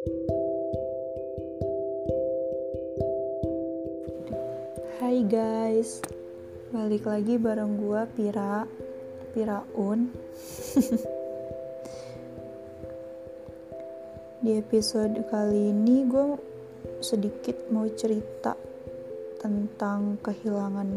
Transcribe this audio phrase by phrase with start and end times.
[0.00, 0.08] Hai
[5.28, 6.00] guys,
[6.72, 8.64] balik lagi bareng gua Pira,
[9.36, 10.08] Piraun.
[14.40, 16.40] Di episode kali ini gue
[17.04, 18.56] sedikit mau cerita
[19.36, 20.96] tentang kehilangan.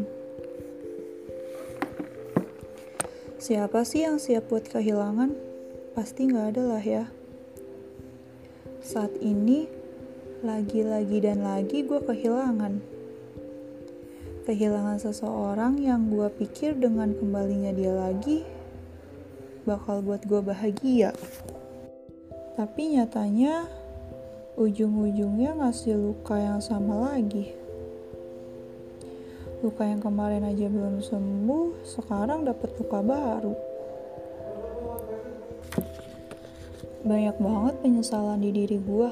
[3.36, 5.36] Siapa sih yang siap buat kehilangan?
[5.92, 7.04] Pasti nggak ada lah ya.
[8.84, 9.64] Saat ini,
[10.44, 12.84] lagi-lagi dan lagi gue kehilangan.
[14.44, 18.44] Kehilangan seseorang yang gue pikir dengan kembalinya dia lagi,
[19.64, 21.16] bakal buat gue bahagia.
[22.60, 23.64] Tapi nyatanya,
[24.60, 27.56] ujung-ujungnya ngasih luka yang sama lagi.
[29.64, 33.73] Luka yang kemarin aja belum sembuh, sekarang dapat luka baru.
[37.04, 39.10] Banyak banget penyesalan di diri gue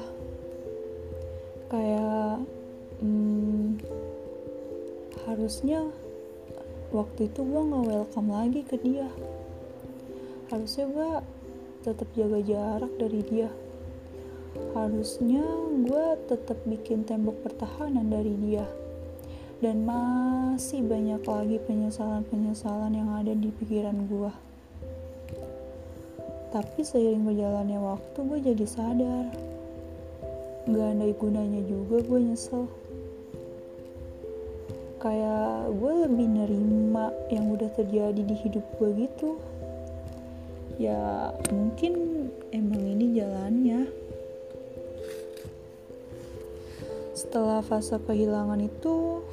[1.69, 2.41] kayak
[3.05, 3.77] hmm,
[5.29, 5.85] harusnya
[6.89, 9.05] waktu itu gue nggak welcome lagi ke dia.
[10.49, 11.09] Harusnya gue
[11.85, 13.49] tetap jaga jarak dari dia.
[14.73, 15.45] Harusnya
[15.85, 18.65] gue tetap bikin tembok pertahanan dari dia.
[19.61, 24.52] Dan masih banyak lagi penyesalan-penyesalan yang ada di pikiran gue
[26.53, 29.25] tapi seiring berjalannya waktu gue jadi sadar.
[30.69, 32.69] Gak ada gunanya juga gue nyesel.
[35.01, 39.41] Kayak gue lebih nerima yang udah terjadi di hidup gue gitu.
[40.77, 43.89] Ya mungkin emang ini jalannya.
[47.17, 49.25] Setelah fase kehilangan itu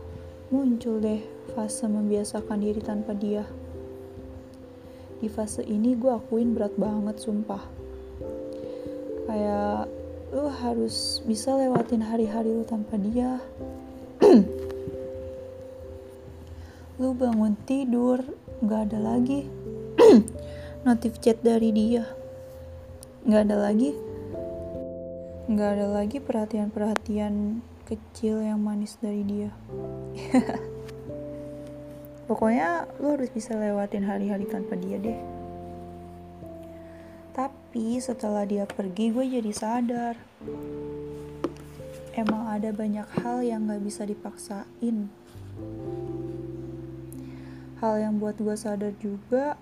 [0.49, 1.21] muncul deh
[1.53, 3.45] fase membiasakan diri tanpa dia
[5.21, 7.63] di fase ini gue akuin berat banget sumpah.
[9.29, 9.87] Kayak
[10.33, 13.39] lu harus bisa lewatin hari-hari lu tanpa dia.
[17.01, 18.21] Lu bangun tidur
[18.61, 19.49] gak ada lagi
[20.85, 22.05] notif chat dari dia.
[23.25, 24.11] Gak ada lagi
[25.51, 29.51] gak ada lagi perhatian-perhatian kecil yang manis dari dia
[32.31, 35.19] pokoknya lo harus bisa lewatin hari-hari tanpa dia deh.
[37.35, 40.15] Tapi setelah dia pergi gue jadi sadar.
[42.15, 45.11] Emang ada banyak hal yang gak bisa dipaksain.
[47.83, 49.59] Hal yang buat gue sadar juga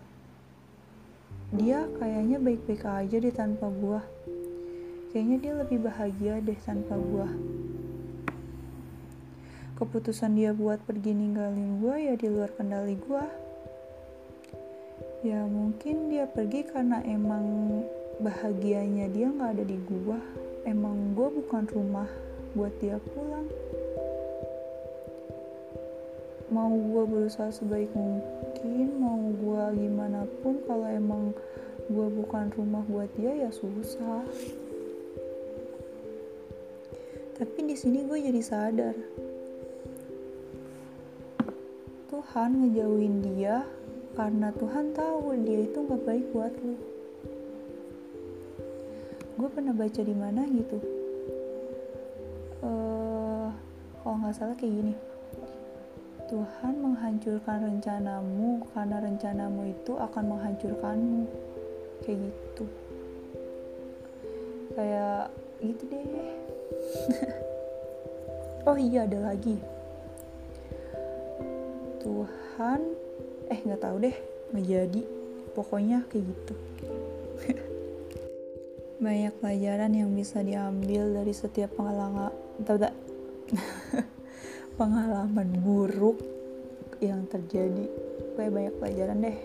[1.48, 4.00] dia kayaknya baik-baik aja deh tanpa gue.
[5.16, 7.28] Kayaknya dia lebih bahagia deh tanpa gue
[9.78, 13.24] keputusan dia buat pergi ninggalin gue ya di luar kendali gue
[15.22, 17.46] ya mungkin dia pergi karena emang
[18.18, 20.18] bahagianya dia nggak ada di gue
[20.66, 22.10] emang gue bukan rumah
[22.58, 23.46] buat dia pulang.
[26.48, 31.36] Mau gue berusaha sebaik mungkin mau gue gimana pun kalau emang
[31.88, 34.24] gue bukan rumah buat dia ya susah.
[37.38, 38.96] Tapi di sini gue jadi sadar
[42.18, 43.62] Tuhan ngejauhin dia
[44.18, 46.74] karena Tuhan tahu dia itu gak baik buat lu.
[49.38, 50.82] Gue pernah baca di mana gitu.
[52.58, 53.54] Uh,
[54.02, 54.94] kalau nggak salah kayak gini.
[56.26, 61.22] Tuhan menghancurkan rencanamu karena rencanamu itu akan menghancurkanmu.
[62.02, 62.66] Kayak gitu.
[64.74, 65.30] Kayak
[65.62, 66.06] gitu deh.
[68.66, 69.77] oh iya ada lagi
[72.08, 72.80] Tuhan
[73.52, 74.16] eh nggak tahu deh
[74.56, 75.02] nggak jadi.
[75.52, 76.54] Pokoknya kayak gitu.
[79.04, 82.32] Banyak pelajaran yang bisa diambil dari setiap pengalaman
[84.80, 86.16] pengalaman buruk
[87.04, 87.86] yang terjadi.
[88.34, 89.38] Kayak banyak pelajaran deh.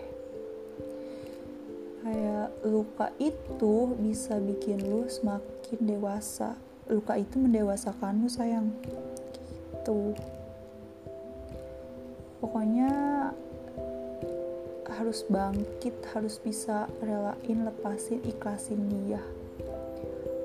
[2.02, 6.54] Kayak luka itu bisa bikin lu semakin dewasa.
[6.86, 8.70] Luka itu mendewasakan lu sayang.
[9.82, 10.14] Gitu
[12.44, 12.92] pokoknya
[14.84, 19.24] harus bangkit harus bisa relain lepasin ikhlasin dia.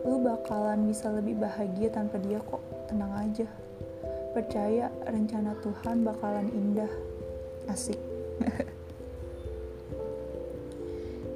[0.08, 2.64] Lu bakalan bisa lebih bahagia tanpa dia kok.
[2.88, 3.52] Tenang aja.
[4.32, 6.92] Percaya rencana Tuhan bakalan indah.
[7.68, 8.00] Asik.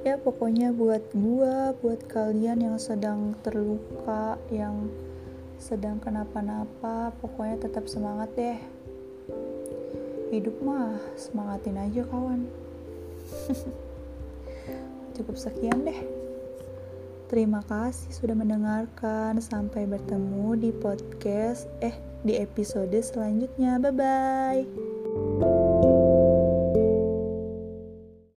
[0.04, 4.92] Ya pokoknya buat gua buat kalian yang sedang terluka yang
[5.56, 8.60] sedang kenapa-napa pokoknya tetap semangat deh
[10.40, 12.46] hidup mah semangatin aja kawan
[15.14, 16.24] cukup sekian deh
[17.24, 19.40] Terima kasih sudah mendengarkan.
[19.42, 23.80] Sampai bertemu di podcast, eh, di episode selanjutnya.
[23.80, 25.53] Bye bye.